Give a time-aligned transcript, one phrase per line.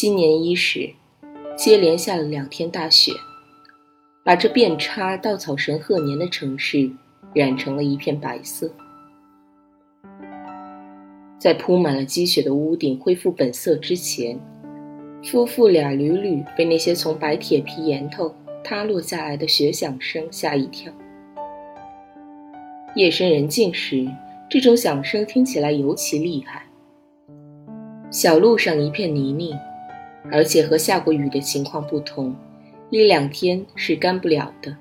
[0.00, 0.90] 新年伊始，
[1.56, 3.10] 接连下了两天大雪，
[4.24, 6.88] 把这遍插稻草神贺年的城市
[7.34, 8.70] 染成了一片白色。
[11.36, 14.38] 在铺满了积雪的屋顶恢复本色之前。
[15.24, 18.32] 夫妇俩屡屡被那些从白铁皮檐头
[18.62, 20.92] 塌落下来的雪响声吓一跳。
[22.94, 24.08] 夜深人静时，
[24.48, 26.66] 这种响声听起来尤其厉害。
[28.12, 29.58] 小路上一片泥泞，
[30.30, 32.34] 而且和下过雨的情况不同，
[32.90, 34.76] 一两天是干不了的。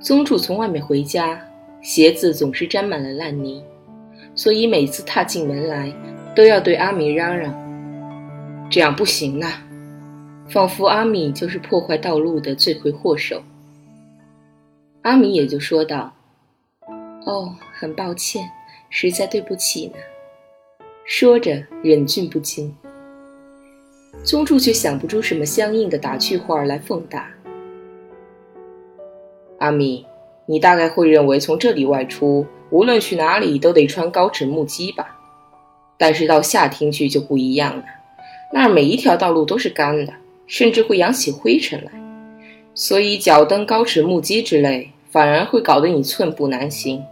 [0.00, 1.40] 宗助从外面回家，
[1.82, 3.62] 鞋子总是沾满了烂泥，
[4.34, 5.92] 所以每次踏进门来，
[6.34, 7.52] 都要对阿米嚷嚷。
[8.70, 9.62] 这样不行啊，
[10.48, 13.42] 仿佛阿米就是破坏道路的罪魁祸首。
[15.02, 16.12] 阿米也就说道
[17.26, 18.48] ：“哦，很抱歉，
[18.90, 19.94] 实在对不起呢。”
[21.04, 22.74] 说着忍俊不禁。
[24.24, 27.30] 宗助却想不出什么相应的打趣话来奉答。
[29.58, 30.06] 阿米，
[30.46, 35.16] 你大概会认为从这里外出，无论去哪里都得穿高尺木屐吧？
[35.96, 37.84] 但是到夏天去就不一样了。
[38.52, 40.12] 那儿每一条道路都是干的，
[40.46, 41.90] 甚至会扬起灰尘来，
[42.74, 47.02] 所以脚蹬高尺木屐之类，反而会搞得你寸步难行。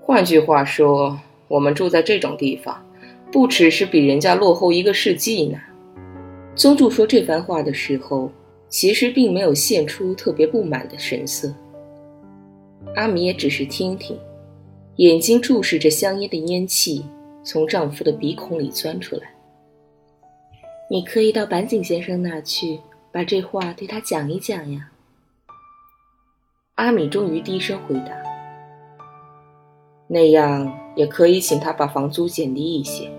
[0.00, 1.18] 换句话说，
[1.48, 2.86] 我们住在这种地方，
[3.32, 5.58] 不只是比人家落后一个世纪呢。
[6.56, 8.30] 宗助说这番话的时候，
[8.68, 11.52] 其实并没有现出特别不满的神色。
[12.94, 14.16] 阿米也只是听听，
[14.96, 17.04] 眼睛注视着香烟的烟气
[17.42, 19.34] 从丈夫的鼻孔里钻出来。
[20.88, 22.78] 你可以到板井先生那去，
[23.10, 24.90] 把这话对他讲一讲呀。
[26.76, 28.12] 阿米终于低声回答
[30.06, 33.10] ：“那样也可以请他把房租减低一些。”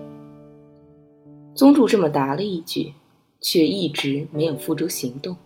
[1.54, 2.92] 宗助这么答了一句，
[3.40, 5.36] 却一直没有付诸行动。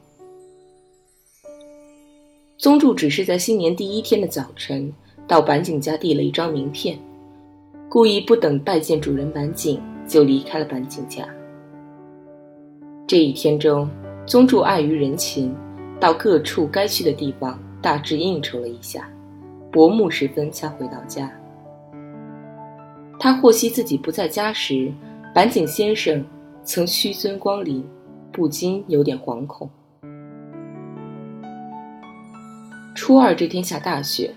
[2.57, 4.93] 宗助只是在新年第一天的早晨
[5.27, 6.99] 到板井家递了一张名片，
[7.89, 11.27] 故意不等拜见主人板井，就离开了板井家。
[13.07, 13.89] 这一天中，
[14.27, 15.57] 宗助碍于人情，
[15.99, 19.11] 到各处该去的地方大致应酬了一下，
[19.73, 21.33] 薄暮时分才回到家。
[23.19, 24.93] 他获悉自己不在家时，
[25.35, 26.25] 板井先生
[26.63, 27.85] 曾屈尊光临，
[28.31, 29.69] 不禁有点惶恐。
[32.95, 34.33] 初二这天下大雪，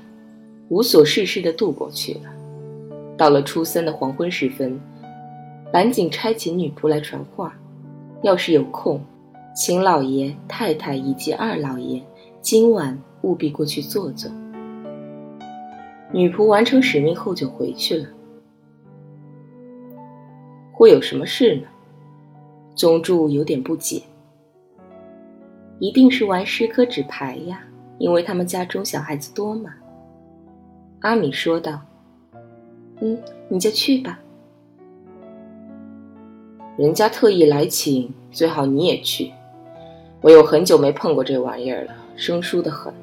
[0.70, 2.22] 无所事事的度过去了。
[3.18, 4.80] 到了初三的黄昏时分，
[5.72, 7.54] 板井差遣女仆来传话。
[8.22, 9.02] 要是有空，
[9.54, 12.02] 请老爷、太太以及二老爷
[12.42, 14.32] 今晚务必过去坐坐。
[16.12, 18.08] 女仆完成使命后就回去了。
[20.72, 21.68] 会有什么事呢？
[22.76, 24.04] 宗助有点不解。
[25.80, 27.64] 一定是玩诗科纸牌呀，
[27.98, 29.74] 因为他们家中小孩子多嘛。
[31.02, 31.82] 阿米说道
[33.02, 33.18] ：“嗯，
[33.50, 34.20] 你就去吧。”
[36.78, 39.32] 人家特意来请，最好你也去。
[40.22, 42.94] 我有很久没碰过这玩意儿了，生疏的很。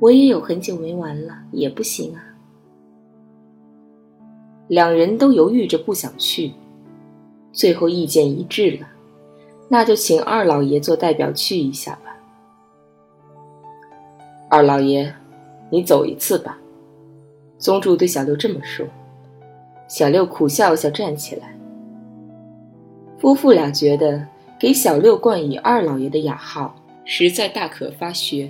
[0.00, 2.24] 我也有很久没玩了，也不行啊。
[4.66, 6.52] 两人都犹豫着不想去，
[7.52, 8.86] 最后意见一致了，
[9.68, 12.16] 那就请二老爷做代表去一下吧。
[14.48, 15.14] 二老爷，
[15.70, 16.58] 你走一次吧。
[17.58, 18.86] 宗助对小六这么说，
[19.86, 21.54] 小六苦笑笑站起来。
[23.18, 24.26] 夫妇俩觉得
[24.58, 26.74] 给小六冠以二老爷的雅号
[27.04, 28.48] 实在大可发噱。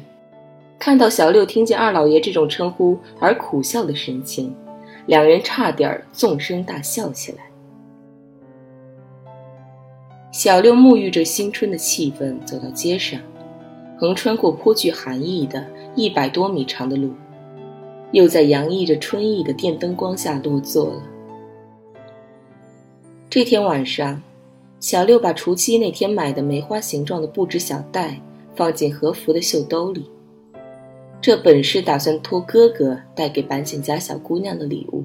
[0.78, 4.54] 看到小六听见二老爷这种称呼而苦笑的神情，
[5.06, 7.49] 两人差点纵声大笑起来。
[10.32, 13.20] 小六沐浴着新春的气氛，走到街上，
[13.98, 15.66] 横穿过颇具寒意的
[15.96, 17.10] 一百多米长的路，
[18.12, 21.02] 又在洋溢着春意的电灯光下落座了。
[23.28, 24.22] 这天晚上，
[24.78, 28.20] 小六把除夕那天买的梅花形状的布质小袋
[28.54, 30.08] 放进和服的袖兜里，
[31.20, 35.04] 这本是打算托哥哥带给板井家小姑娘的礼物。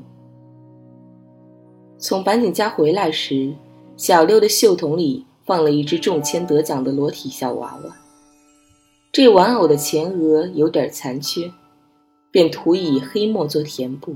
[1.98, 3.52] 从板井家回来时。
[3.98, 7.96] 小六的袖筒里放了一只中签得奖的裸体小娃娃，
[9.12, 11.52] 这玩偶的前额有点残缺，
[12.30, 14.16] 便涂以黑墨做填补。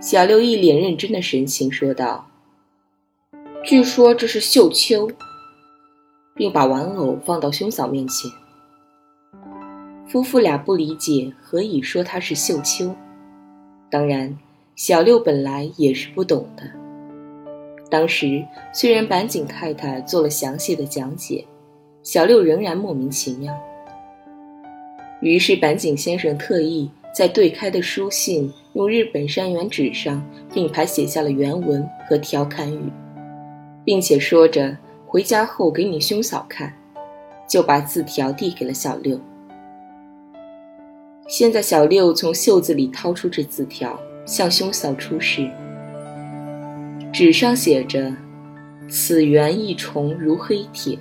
[0.00, 2.26] 小六一脸认真的神情说道
[3.62, 5.10] ：“据说这是绣秋。”
[6.32, 8.30] 并把玩偶放到兄嫂面前。
[10.08, 12.96] 夫妇俩不理解何以说它是绣秋，
[13.90, 14.38] 当然，
[14.74, 16.62] 小六本来也是不懂的。
[17.90, 18.42] 当时
[18.72, 21.44] 虽然板井太太做了详细的讲解，
[22.02, 23.52] 小六仍然莫名其妙。
[25.20, 32.80] 于是板井先生特意在对开的书信用日本山原纸上并排写下了原文和调侃语，
[33.84, 36.72] 并且说着回家后给你兄嫂看，
[37.48, 39.20] 就把字条递给了小六。
[41.26, 45.50] 现在小六从袖子里掏出这字条，向兄嫂出示。
[47.20, 48.16] 纸上写着
[48.88, 50.98] ：“此缘一重如黑铁。”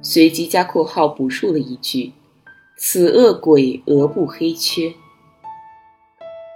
[0.00, 2.12] 随即加括号补述了一句
[2.78, 4.94] ：“此恶鬼额部黑缺。”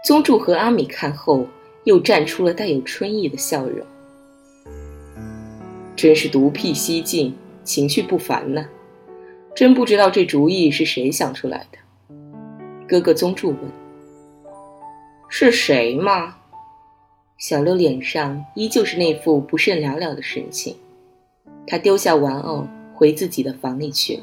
[0.06, 1.44] 宗助和阿米看后，
[1.82, 3.84] 又绽出了带有春意的笑容。
[5.96, 8.64] 真是独辟蹊径，情趣不凡呢！
[9.56, 12.14] 真不知道这主意是谁想出来的。
[12.86, 13.58] 哥哥宗助问
[15.28, 16.36] ：“是谁吗？”
[17.42, 20.76] 小六脸上依旧是那副不甚了了的神情，
[21.66, 24.22] 他丢下玩偶，回自己的房里去了。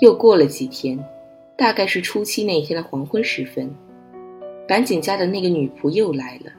[0.00, 0.98] 又过了几天，
[1.58, 3.70] 大概是初七那天的黄昏时分，
[4.66, 6.50] 板井家的那个女仆又来了，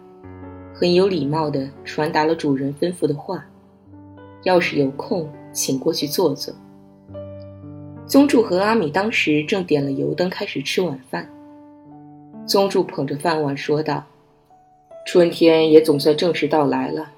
[0.72, 3.44] 很有礼貌地传达了主人吩咐的话：
[4.44, 6.54] 要是有空，请过去坐坐。
[8.06, 11.28] 宗助和阿米当时正点了油灯，开始吃晚饭。
[12.46, 14.04] 宗助捧着饭碗说道
[15.08, 17.12] ：“春天也总算正式到来了。”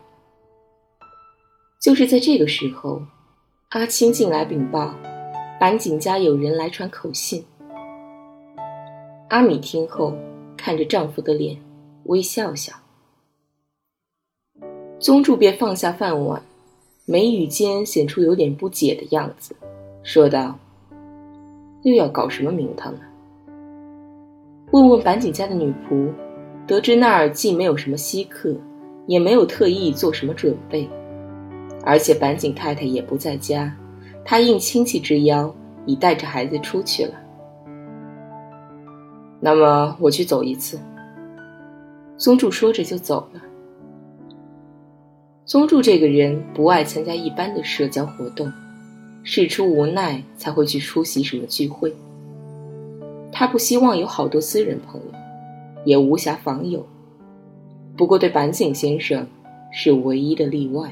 [1.81, 3.01] 就是在这个时候，
[3.69, 4.93] 阿青进来禀报，
[5.59, 7.43] 板井家有人来传口信。
[9.29, 10.13] 阿米听后，
[10.55, 11.59] 看着丈夫的脸，
[12.05, 12.73] 微笑笑。
[14.99, 16.41] 宗助便放下饭碗，
[17.05, 19.55] 眉宇间显出有点不解的样子，
[20.03, 20.57] 说道
[21.83, 23.01] ：“又要搞什么名堂呢？”
[24.75, 26.11] 问问板井家的女仆，
[26.67, 28.53] 得知那儿既没有什么稀客，
[29.07, 30.85] 也没有特意做什么准备，
[31.85, 33.73] 而且板井太太也不在家，
[34.25, 35.55] 她应亲戚之邀，
[35.85, 37.13] 已带着孩子出去了。
[39.39, 40.77] 那么我去走一次。
[42.17, 43.41] 宗助说着就走了。
[45.45, 48.51] 宗助这个人不爱参加一般的社交活动，
[49.23, 51.95] 事出无奈才会去出席什么聚会。
[53.37, 55.19] 他不希望有好多私人朋友，
[55.83, 56.85] 也无暇访友。
[57.97, 59.27] 不过对板井先生
[59.73, 60.89] 是唯一的例外。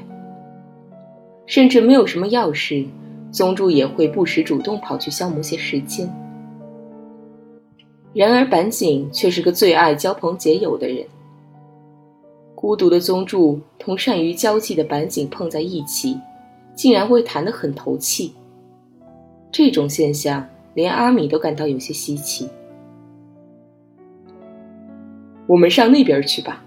[1.46, 2.84] 甚至没有什么要事，
[3.32, 6.06] 宗助也会不时主动跑去消磨些时间。
[8.12, 11.06] 然而板井却是个最爱交朋结友的人。
[12.54, 16.20] 孤独的宗助同善于交际的板井碰在一起，
[16.74, 18.34] 竟然会谈得很投气。
[19.50, 20.46] 这种现象。
[20.74, 22.48] 连阿米都感到有些稀奇。
[25.46, 26.64] 我们上那边去吧。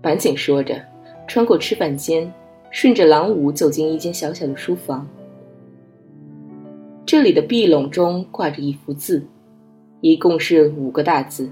[0.00, 0.80] 板井说着，
[1.26, 2.32] 穿过吃饭间，
[2.70, 5.06] 顺着廊屋走进一间小小的书房。
[7.06, 9.26] 这里的壁笼中挂着一幅字，
[10.00, 11.50] 一共是五个大字，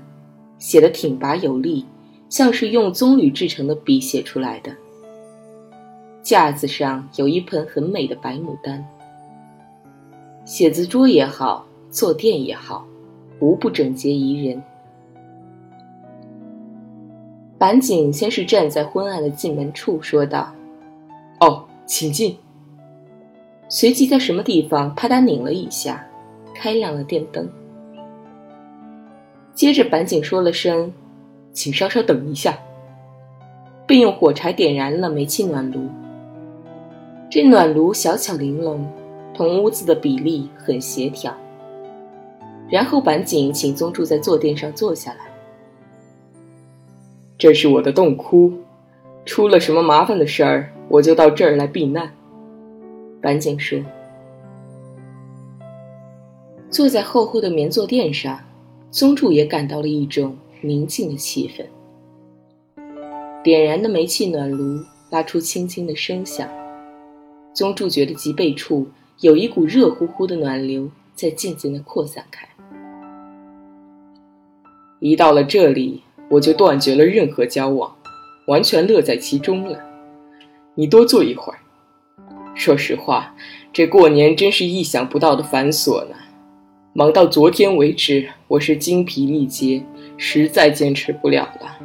[0.59, 1.87] 写的挺拔有力，
[2.29, 4.71] 像是用棕榈制成的笔写出来的。
[6.23, 8.87] 架子上有一盆很美的白牡丹。
[10.45, 12.85] 写字桌也好，坐垫也好，
[13.41, 14.63] 无不整洁宜人。
[17.59, 20.53] 板井先是站在昏暗的进门处，说道
[21.41, 22.37] ：“哦，请进。”
[23.71, 26.05] 随即在什么地方啪嗒拧了一下，
[26.53, 27.49] 开亮了电灯。
[29.55, 30.93] 接着板井说了声
[31.53, 32.59] ：“请稍稍等一下。”
[33.87, 35.89] 并用火柴点燃了煤气暖炉。
[37.31, 38.85] 这暖炉小巧玲珑。
[39.35, 41.35] 同屋子的比例很协调。
[42.71, 45.21] 然后板井请宗助在坐垫上坐下来。
[47.37, 48.53] 这是我的洞窟，
[49.27, 52.11] 出了什么麻烦的事儿，我就到这儿来避难。
[53.21, 53.83] 板井说。
[56.71, 58.41] 坐在厚厚的棉坐垫上，
[58.91, 61.67] 宗助也感到了一种宁静的气氛。
[63.43, 66.49] 点燃的煤气暖炉发出轻轻的声响，
[67.53, 68.87] 宗助觉得脊背处
[69.23, 72.45] 有一股热乎乎的暖流在渐渐的扩散开。
[74.99, 77.95] 一到了这里，我就断绝了任何交往，
[78.49, 79.79] 完全乐在其中了。
[80.75, 81.61] 你多坐一会儿。
[82.57, 83.33] 说实话，
[83.73, 86.17] 这过年真是意想不到的繁琐呢。
[86.93, 89.85] 忙到昨天为止，我是精疲力竭，
[90.17, 91.79] 实在坚持不了了。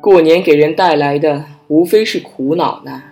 [0.00, 3.02] 过年给人带来的无非是苦恼呢，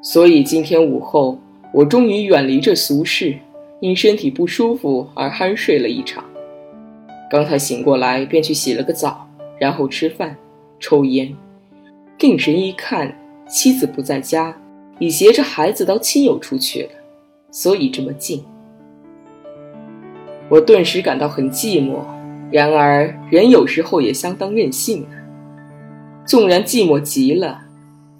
[0.00, 1.38] 所以今天午后，
[1.74, 3.36] 我终于远离这俗世，
[3.80, 6.22] 因身体不舒服而酣睡了一场。
[7.28, 9.28] 刚才醒过来，便去洗了个澡，
[9.58, 10.36] 然后吃饭、
[10.78, 11.34] 抽烟。
[12.16, 13.12] 定神一看，
[13.48, 14.56] 妻子不在家，
[15.00, 16.90] 已携着孩子到亲友处去了，
[17.50, 18.44] 所以这么近。
[20.48, 22.04] 我顿时感到很寂寞，
[22.52, 25.10] 然而人有时候也相当任性啊。
[26.24, 27.62] 纵然寂寞极了，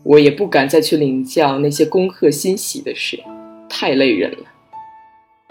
[0.03, 3.21] 我也不敢再去领教那些恭贺欣喜的事，
[3.77, 4.47] 太累人了。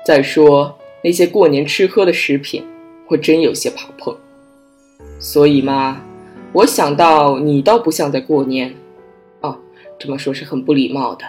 [0.06, 2.64] 再说那些过年吃喝的食品，
[3.10, 4.16] 我真有些怕碰。
[5.20, 6.02] 所以嘛，
[6.54, 8.74] 我想到你倒不像在过年，
[9.42, 9.60] 哦，
[10.00, 11.26] 这么说是很不礼貌的。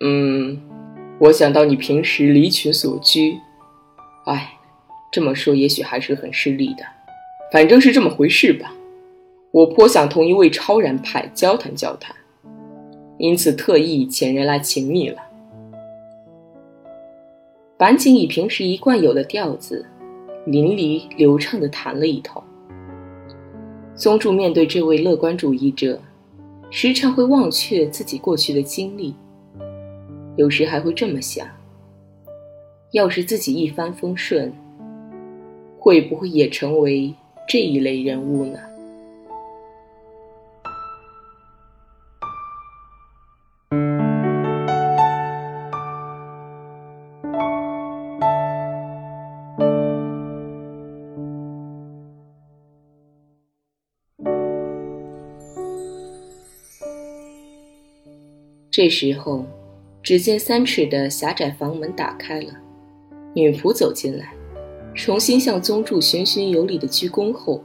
[0.00, 0.60] 嗯，
[1.20, 3.38] 我想到你平时离群所居，
[4.24, 4.52] 哎。
[5.12, 6.84] 这么说也许还是很失礼的，
[7.50, 8.74] 反正是这么回事吧。
[9.50, 12.14] 我颇想同一位超然派交谈交谈，
[13.16, 15.18] 因此特意遣人来请你了。
[17.78, 19.84] 板井以平时一贯有的调子，
[20.46, 22.42] 淋漓流畅地弹了一通。
[23.94, 26.00] 宗助面对这位乐观主义者，
[26.70, 29.14] 时常会忘却自己过去的经历，
[30.36, 31.46] 有时还会这么想：
[32.92, 34.50] 要是自己一帆风顺。
[35.78, 37.14] 会不会也成为
[37.46, 38.58] 这一类人物呢？
[58.76, 59.42] 这时候，
[60.02, 62.52] 只见三尺的狭窄房门打开了，
[63.32, 64.34] 女仆走进来。
[64.94, 67.64] 重新向宗助循循有礼的鞠躬后，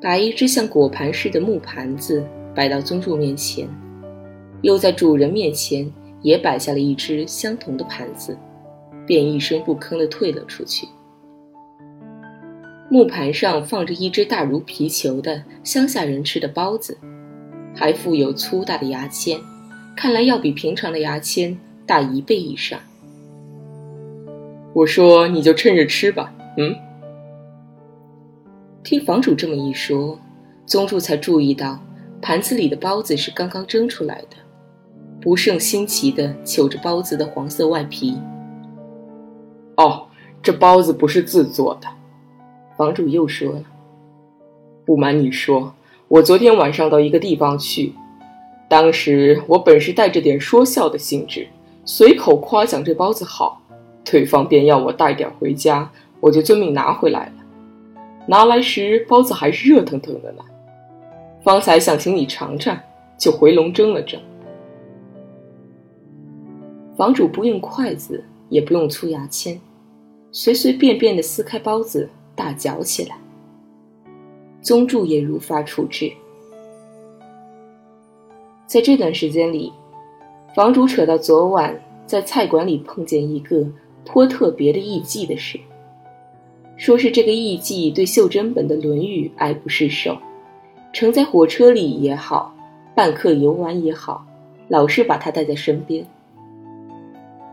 [0.00, 3.68] 把一只像果盘似的木盘子摆到宗助面前，
[4.62, 5.92] 又在主人面前
[6.22, 8.38] 也摆下了一只相同的盘子，
[9.04, 10.86] 便一声不吭地退了出去。
[12.88, 16.96] 木盘上放着一只大如皮球的乡下人吃的包子，
[17.74, 19.36] 还附有粗大的牙签，
[19.98, 22.78] 看来要比平常的牙签大一倍以上。
[24.72, 26.72] 我说：“你就趁热吃吧。”嗯，
[28.84, 30.16] 听房主这么一说，
[30.64, 31.80] 宗助才注意到
[32.22, 34.36] 盘子里的包子是刚刚蒸出来的，
[35.20, 38.16] 不胜新奇的瞅着包子的黄色外皮。
[39.78, 40.06] 哦，
[40.40, 41.88] 这包子不是自做的，
[42.76, 43.64] 房主又说了。
[44.86, 45.74] 不瞒你说，
[46.06, 47.94] 我昨天晚上到一个地方去，
[48.68, 51.48] 当时我本是带着点说笑的性质，
[51.84, 53.62] 随口夸奖这包子好，
[54.04, 55.90] 对方便要我带点回家。
[56.20, 57.32] 我就遵命拿回来了，
[58.26, 60.42] 拿来时包子还是热腾腾的呢。
[61.44, 62.76] 方才想请你尝尝，
[63.16, 64.20] 就回笼蒸了蒸。
[66.96, 69.60] 房主不用筷子，也不用粗牙签，
[70.32, 73.16] 随随便便的撕开包子，大嚼起来。
[74.60, 76.10] 宗助也如法处置。
[78.68, 79.72] 在这段时间里，
[80.54, 83.66] 房主扯到昨晚在菜馆里碰见一个
[84.04, 85.58] 颇特别的艺妓的事。
[86.76, 90.18] 说是这个艺妓对袖珍本的《论语》爱不释手，
[90.92, 92.54] 乘在火车里也好，
[92.94, 94.22] 半客游玩也好，
[94.68, 96.04] 老是把他带在身边。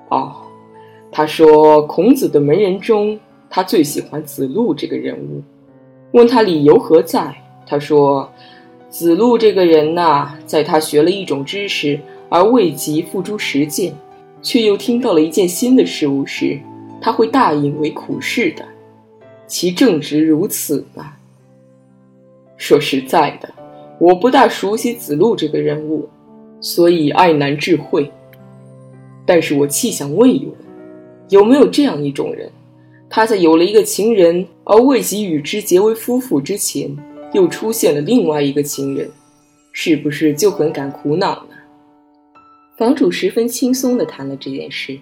[0.10, 0.36] 哦，
[1.14, 3.18] 他说孔子的门人中，
[3.50, 5.42] 他最喜欢子路这个人物。
[6.12, 7.34] 问他理由何在，
[7.66, 8.30] 他说
[8.98, 12.00] ：“子路这个人呐，在他学了一种知识
[12.30, 13.94] 而未及付诸实践，
[14.42, 16.58] 却又听到了一件新的事物时，
[17.02, 18.64] 他会大引为苦事的。”
[19.48, 21.12] 其正直如此吗？
[22.56, 23.54] 说实在的，
[24.00, 26.08] 我不大熟悉子路这个人物，
[26.62, 28.10] 所以爱难智慧。
[29.26, 30.56] 但是我气想问一问，
[31.28, 32.50] 有没有这样一种人，
[33.10, 36.96] 他在有了一个情人而未及与之结为夫妇之前，
[37.36, 39.12] 又出现了另外一个情人，
[39.74, 41.56] 是不是就很感苦恼呢？
[42.78, 44.98] 房主十分轻松地谈了这件事。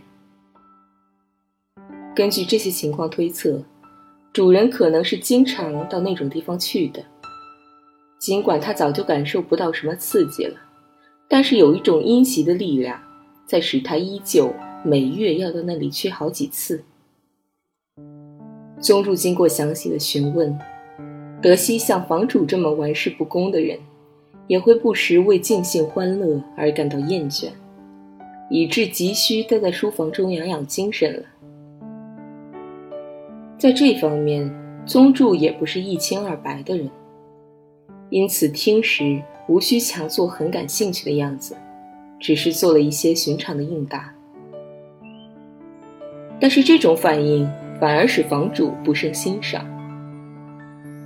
[2.16, 3.63] 根据这些情况推测，
[4.34, 7.06] 主人可能是经常到那种地方去的。
[8.20, 10.56] 尽管他早就感受不到什么刺激了，
[11.30, 13.00] 但是有一种阴习的力量，
[13.46, 14.52] 在使他依旧
[14.84, 16.84] 每月要到那里去好几次。
[18.82, 20.58] 宗助经过详细的询问，
[21.44, 23.78] 德西像房主这么玩世不恭的人，
[24.48, 27.50] 也会不时为尽兴欢乐而感到厌倦，
[28.50, 31.24] 以致急需待在书房中养养精神了。
[33.58, 34.50] 在这方面，
[34.86, 36.90] 宗助也不是一清二白的人。
[38.10, 41.58] 因此，听时无需强作很感兴趣的样子，
[42.22, 44.16] 只是做了一些寻常的应答。
[46.40, 47.46] 但是这种反应
[47.82, 49.73] 反而使房主不胜欣赏。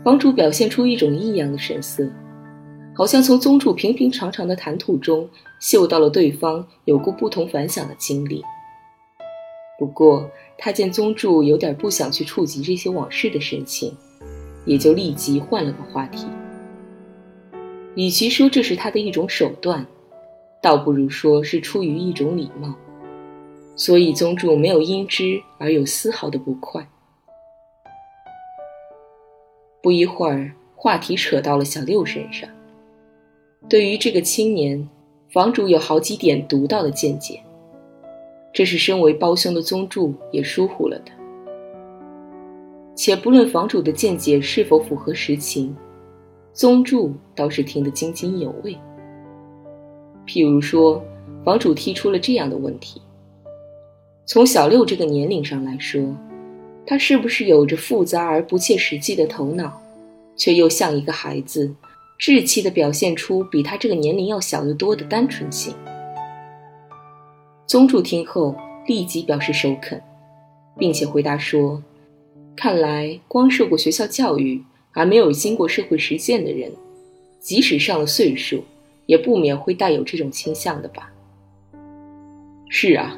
[0.07, 2.09] 房主表现出一种异样的神色，
[2.95, 8.41] 好像从宗主平平常常的谈吐中嗅到了对方有过不同凡响的经历。
[9.77, 13.93] 不过，他见宗助有点不想去触及这些往事的神情，
[14.63, 16.25] 也就立即换了个话题。
[17.95, 19.85] 与其说这是他的一种手段，
[20.63, 22.73] 倒不如说是出于一种礼貌。
[23.75, 26.87] 所以宗助没有因之而有丝毫的不快。
[29.87, 32.49] 不一会儿，话题扯到了小六身上。
[33.69, 34.85] 对于这个青年，
[35.31, 37.41] 房主有好几点独到的见解，
[38.51, 41.11] 这是身为胞兄的宗助也疏忽了的。
[42.95, 45.73] 且不论房主的见解是否符合实情。
[46.51, 48.75] 宗助倒是听得津津有味。
[50.25, 51.01] 譬如说，
[51.45, 53.01] 房主提出了这样的问题：
[54.25, 56.13] 从小六这个年龄上来说，
[56.87, 59.79] 他是不是有着复杂而不切实际的头脑，
[60.35, 61.71] 却又像一个孩子，
[62.19, 65.75] 稚气地表现出比他这个年龄要小得多的单纯性？
[67.67, 68.55] 宗助听后
[68.87, 70.01] 立即表示首肯，
[70.79, 71.83] 并且回答说
[72.57, 76.71] ：“看来光受过学校教育。”而没有经过社会实践的人，
[77.39, 78.63] 即使上了岁数，
[79.05, 81.11] 也不免会带有这种倾向的吧？
[82.67, 83.15] 是啊，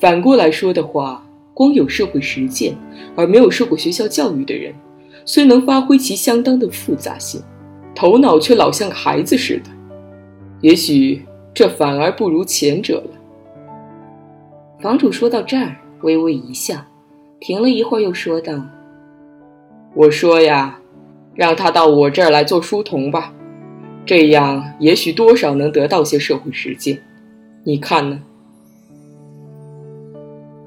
[0.00, 1.22] 反过来说的话，
[1.58, 2.76] 光有社会实践
[3.16, 4.72] 而没有受过学校教育的人，
[5.24, 7.42] 虽能发挥其相当的复杂性，
[7.96, 9.70] 头脑却老像个孩子似的。
[10.60, 11.20] 也许
[11.52, 13.10] 这反而不如前者了。
[14.80, 16.76] 房主说到这儿，微微一笑，
[17.40, 18.54] 停了一会儿，又说道
[19.96, 20.78] ：“我说呀。”
[21.34, 23.32] 让他到我这儿来做书童吧，
[24.04, 27.00] 这样也许多少能得到些社会实践。
[27.64, 28.22] 你看呢？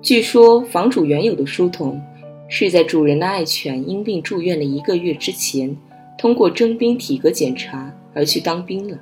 [0.01, 2.01] 据说房主原有的书童
[2.47, 5.77] 是在主人的爱犬因病住院了一个月之前，
[6.17, 8.97] 通过征兵体格检查而去当兵了。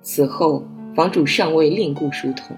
[0.00, 0.64] 此后
[0.96, 2.56] 房主尚未另雇书童。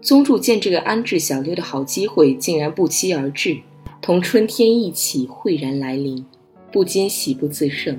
[0.00, 3.58] 宗助见这个安置小六的好机会竟然不期而至。
[4.00, 6.26] 同春天一起会然来临，
[6.72, 7.96] 不禁喜不自胜。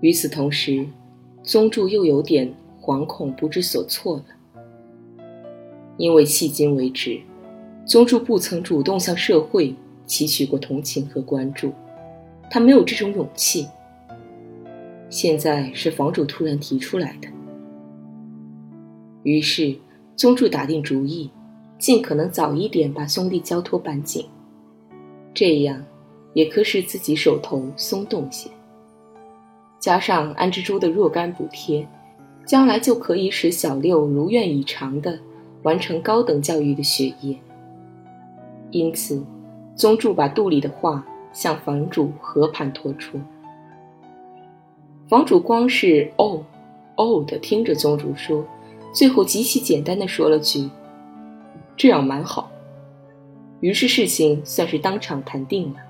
[0.00, 0.86] 与此同时，
[1.42, 4.35] 宗助又有点惶恐不知所措了，
[5.96, 7.20] 因为迄今为止，
[7.86, 9.74] 宗助不曾主动向社会
[10.06, 11.72] 汲取过同情和关注，
[12.50, 13.66] 他没有这种勇气。
[15.08, 17.28] 现在是房主突然提出来的，
[19.22, 19.76] 于是
[20.16, 21.30] 宗助打定主意，
[21.78, 24.26] 尽可能早一点把兄弟交托半景。
[25.32, 25.82] 这样，
[26.34, 28.50] 也可使自己手头松动些。
[29.78, 31.86] 加上安之珠的若干补贴，
[32.44, 35.18] 将来就可以使小六如愿以偿的
[35.66, 37.36] 完成高等教育的学业。
[38.70, 39.20] 因此，
[39.74, 43.18] 宗助把肚里的话向房主和盘托出。
[45.08, 46.44] 房主光是哦
[46.94, 48.44] 哦的听着宗主说，
[48.92, 50.70] 最后极其简单的说了句
[51.76, 52.48] ：“这样蛮好。”
[53.58, 55.80] 于是事情算是当场谈定了。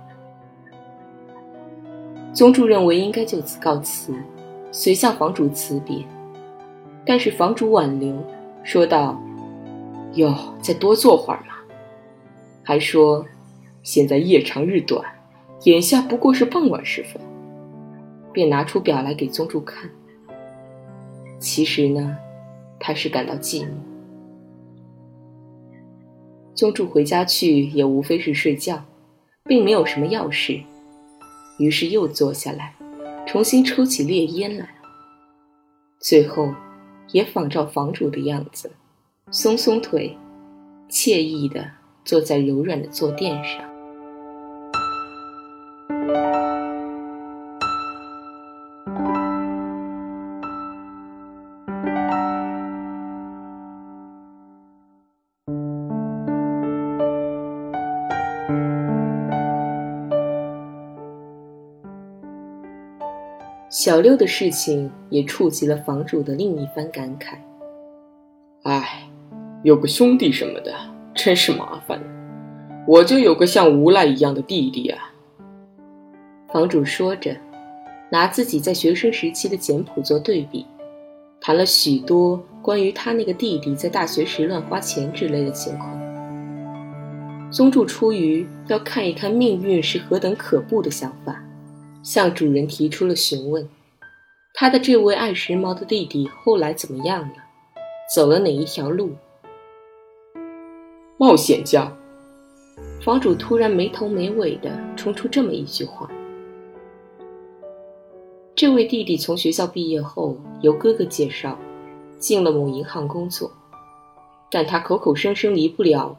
[2.33, 4.15] 宗主认为应该就此告辞，
[4.73, 6.03] 遂向房主辞别。
[7.05, 8.17] 但是房主挽留，
[8.63, 9.21] 说道
[10.17, 11.55] ：“哟，再多坐会儿嘛。”
[12.63, 13.25] 还说
[13.83, 15.05] ：“现在夜长日短，
[15.63, 17.21] 眼下不过是傍晚时分。”
[18.33, 19.91] 便拿出表来给宗主看。
[21.39, 22.17] 其实呢，
[22.79, 23.69] 他是感到寂寞。
[26.55, 28.85] 宗助回家去也无非是睡觉，
[29.45, 30.61] 并没有什么要事，
[31.59, 32.75] 于是又坐下来，
[33.27, 34.69] 重新抽起烈烟来。
[35.99, 36.53] 最后，
[37.13, 38.71] 也仿照房主的样子，
[39.33, 40.17] 松松腿，
[40.89, 41.69] 惬意的
[42.05, 43.61] 坐在柔软的坐垫上。
[63.69, 67.37] 小六的事情也触及了房主的另一番感慨。
[69.67, 70.73] 有个兄弟什么的，
[71.13, 72.01] 真是麻烦。
[72.87, 75.11] 我就有个像无赖一样的弟弟啊。
[76.53, 77.37] 房主说着，
[78.09, 80.65] 拿自己在学生时期的简谱做对比，
[81.41, 85.91] 谈了许多关于他那个弟弟在大学时乱花钱之类的情况。
[87.51, 91.43] 宗助出于要看一看命运是何等可怖的想法，
[92.05, 93.69] 向主人提出了询问。
[94.55, 97.35] 他的这位爱时髦的弟弟后来怎么样了？
[98.15, 99.11] 走了哪一条路？
[101.19, 101.91] 冒险家。
[103.03, 106.11] 房主突然没头没尾的冲出这么一句话。
[108.55, 111.59] 这位弟弟从学校毕业后，由哥哥介绍，
[112.19, 113.51] 进了某银行工作，
[114.51, 116.17] 但他口口声声离不了。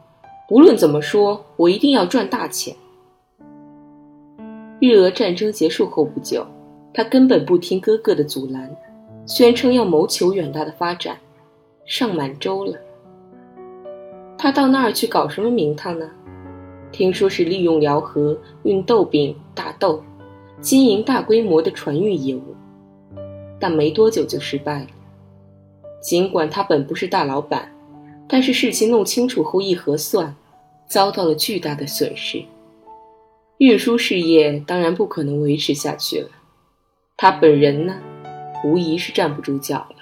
[0.50, 2.74] 无论怎么说，我一定要赚大钱。
[4.80, 6.46] 日俄战争结束后不久。
[6.94, 8.74] 他根本不听哥哥的阻拦，
[9.24, 11.16] 宣称要谋求远大的发展，
[11.84, 12.76] 上满洲了。
[14.38, 16.08] 他到那儿去搞什么名堂呢？
[16.92, 20.02] 听说是利用辽河运豆饼、大豆，
[20.60, 22.54] 经营大规模的船运业务，
[23.58, 24.86] 但没多久就失败了。
[26.00, 27.74] 尽管他本不是大老板，
[28.28, 30.36] 但是事情弄清楚后一核算，
[30.86, 32.44] 遭到了巨大的损失。
[33.58, 36.28] 运输事业当然不可能维持下去了。
[37.16, 37.98] 他本人呢，
[38.64, 39.96] 无疑是站不住脚了。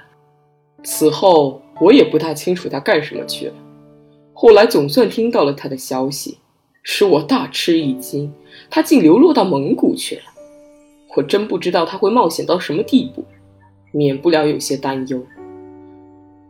[0.85, 3.55] 此后我也不太清楚他干什么去了。
[4.39, 6.37] 后来总算听到了他的消息，
[6.83, 8.31] 使我大吃一惊。
[8.69, 10.23] 他竟流落到蒙古去了。
[11.17, 13.25] 我真不知道他会冒险到什么地步，
[13.93, 15.25] 免不了有些担忧。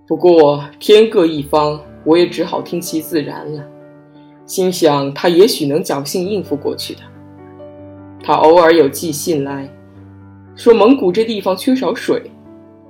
[0.04, 3.64] 不过天各一方，我也只好听其自然了。
[4.46, 7.02] 心想他也许能侥幸应付过去的。
[8.20, 9.72] 他偶尔有寄信来。
[10.56, 12.20] 说蒙古这地方缺少水，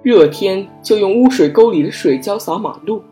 [0.02, 3.02] 热天就用污水沟里的水浇洒马路，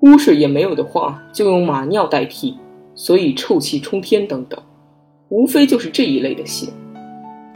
[0.00, 2.56] 污水也没有的话，就用马尿代替，
[2.94, 4.60] 所以臭气冲天等等，
[5.28, 6.68] 无非就是这一类的信。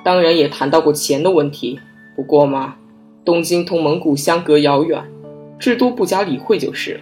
[0.03, 1.79] 当然也谈到过钱的问题，
[2.17, 2.77] 不过嘛，
[3.25, 5.05] 东京同蒙古相隔遥远，
[5.59, 7.01] 至多不加理会就是了。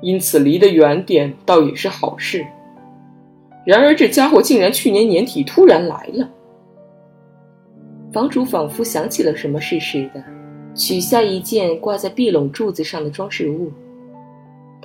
[0.00, 2.44] 因此离得远点倒也是好事。
[3.64, 6.28] 然而这家伙竟然去年年底突然来了。
[8.12, 10.22] 房主仿佛想起了什么事似的，
[10.74, 13.70] 取下一件挂在壁垄柱子上的装饰物。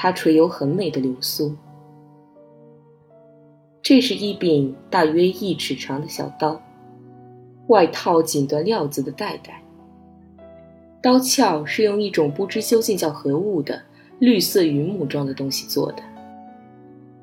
[0.02, 1.54] 它垂有很美的流苏。
[3.82, 6.58] 这是一柄大约一尺长的小刀，
[7.68, 9.62] 外套锦缎料子的带带。
[11.04, 13.82] 刀鞘是用一种不知究竟叫何物的
[14.20, 16.02] 绿色云母状的东西做的，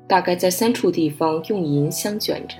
[0.07, 2.57] 大概在三处地方用银镶卷着。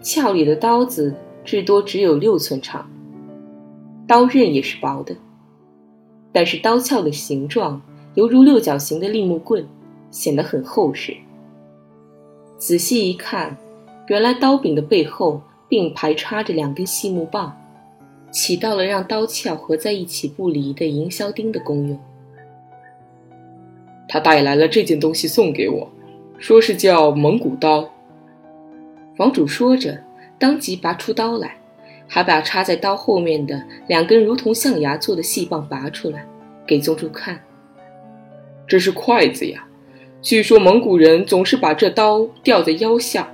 [0.00, 1.12] 鞘里的刀子。
[1.42, 2.88] 至多只有六寸长，
[4.06, 5.16] 刀刃也是薄的，
[6.32, 7.80] 但是刀鞘的形状
[8.14, 9.66] 犹如六角形的立木棍，
[10.10, 11.16] 显得很厚实。
[12.58, 13.56] 仔细一看，
[14.08, 17.56] 原来刀柄的背后并排插着两根细木棒，
[18.30, 21.98] 起到了让刀鞘合在一起不离的营销钉的功用。
[24.08, 25.88] 他带来了这件东西送给我，
[26.38, 27.90] 说是叫蒙古刀。
[29.16, 29.98] 房主说着。
[30.38, 31.54] 当即拔出刀来，
[32.08, 36.24] 还把插在刀后面的两根如同象牙做的细棒拔出来，
[36.66, 37.38] 给宗主看。
[38.70, 39.66] 这是筷子呀，
[40.22, 43.28] 据说蒙古人总是把这刀吊在腰下，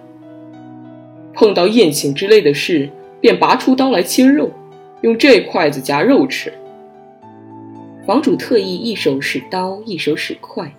[1.35, 2.89] 碰到宴请之类的事，
[3.21, 4.51] 便拔出刀来切肉，
[5.03, 6.51] 用这筷子夹肉吃。
[8.07, 10.75] 房主特意一手使刀，一手使筷，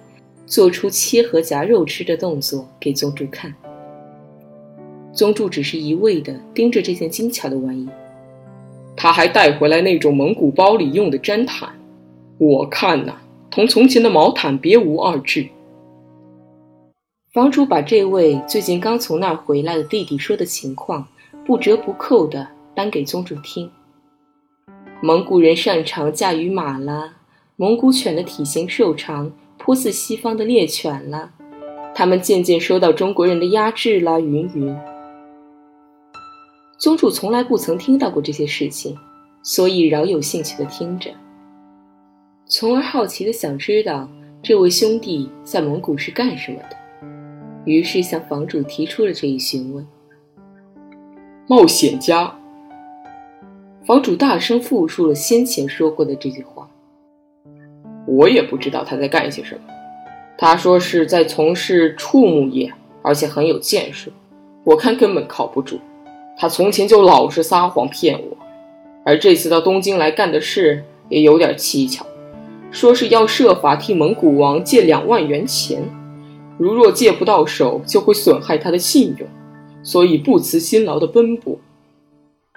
[0.47, 3.53] 做出切和夹肉吃的动作给宗主看。
[5.13, 7.87] 宗主只是一味地盯着这件精巧的玩意。
[8.95, 11.69] 他还带回来那种蒙古包里用的毡毯，
[12.39, 13.13] 我看呐，
[13.49, 15.47] 同从前的毛毯别无二致。
[17.33, 21.07] 房主把这位最近刚从那儿回来的弟弟说的情况，
[21.45, 23.69] 不折不扣的搬给宗主听。
[25.01, 27.13] 蒙古人擅长驾驭马啦，
[27.55, 31.31] 蒙古犬的体型瘦长，颇似西方的猎犬啦，
[31.93, 34.75] 他们渐渐受到中国人的压制啦，云云。
[36.79, 38.97] 宗主从来不曾听到过这些事情，
[39.43, 41.11] 所以饶有兴趣的听着，
[42.49, 44.09] 从而好奇地想知道
[44.41, 46.77] 这位兄弟在蒙古是干什么的，
[47.65, 49.85] 于是向房主提出了这一询问。
[51.45, 52.33] 冒险家。
[53.85, 56.69] 房主大声复述了先前说过的这句话。
[58.05, 59.61] 我也不知道他在干些什么。
[60.37, 64.09] 他说是在从事畜牧业，而且很有建树。
[64.63, 65.81] 我看根本靠不住。
[66.37, 68.37] 他从前就老是撒谎骗我，
[69.03, 72.05] 而这次到东京来干的事也有点蹊跷，
[72.69, 75.81] 说是要设法替蒙古王借两万元钱，
[76.57, 79.27] 如若借不到手，就会损害他的信用，
[79.81, 81.57] 所以不辞辛劳的奔波。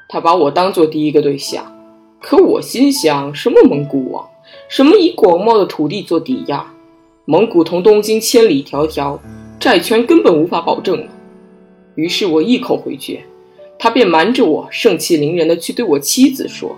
[0.08, 1.72] 他把我当做第一个对象，
[2.20, 4.26] 可我心想：什么蒙古王，
[4.68, 6.66] 什么以广袤的土地做抵押，
[7.24, 9.18] 蒙古同东京千里迢迢，
[9.60, 11.06] 债权根本无法保证。
[11.94, 13.22] 于是我一口回绝，
[13.78, 16.74] 他便瞒着我，盛气凌人的去对我妻子说：“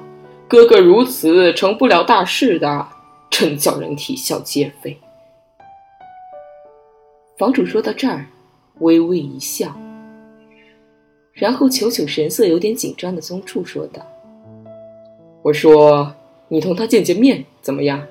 [0.46, 2.86] 哥哥如此成不了大事的，
[3.32, 4.96] 真叫人啼笑皆非。”
[7.38, 8.26] 房主说到这儿，
[8.80, 9.74] 微微一笑。
[11.32, 14.02] 然后，求求神色有点紧张的宗处说道
[15.42, 16.14] ：“我说，
[16.48, 18.06] 你同他见见面怎么样？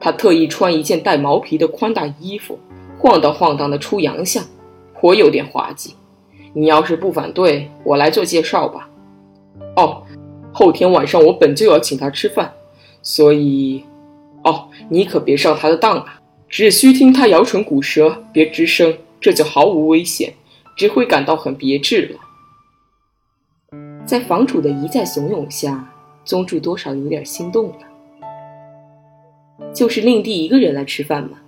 [0.00, 2.58] 他特意穿一件带毛皮的宽大衣服，
[2.98, 4.42] 晃荡晃荡的出洋相，
[4.94, 5.94] 颇有点滑稽。
[6.54, 8.88] 你要是不反对，我来做介绍吧。
[9.76, 10.02] 哦，
[10.50, 12.50] 后天晚上我本就要请他吃饭，
[13.02, 13.84] 所以……
[14.44, 16.20] 哦，你可别上他的当啊！
[16.48, 20.34] 只需听他摇唇鼓舌，别吱声，这就毫无危险，
[20.76, 22.18] 只会感到很别致了。”
[24.06, 25.92] 在房主的一再怂恿下，
[26.24, 27.74] 宗助多少有点心动了。
[29.72, 31.38] 就是令弟一个人来吃饭吗？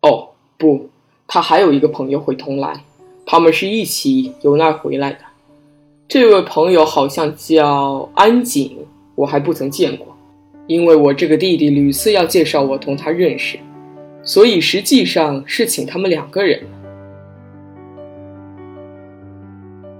[0.00, 0.88] 哦，不，
[1.26, 2.84] 他还有一个朋友会同来，
[3.26, 5.18] 他们是一起由那儿回来的。
[6.08, 8.78] 这位朋友好像叫安井，
[9.16, 10.11] 我还不曾见过，
[10.66, 13.58] 因为我这个弟弟屡次要介绍我同他认识，
[14.22, 16.62] 所以实际上是请他们两个人。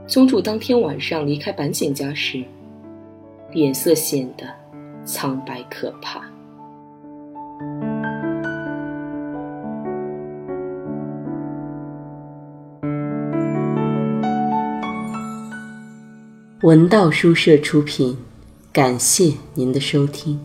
[0.07, 2.43] 宗助当天晚上离开板井家时，
[3.53, 4.47] 脸色显得
[5.05, 6.23] 苍白可怕。
[16.63, 18.17] 文道书社出品，
[18.73, 20.39] 感谢您的收听。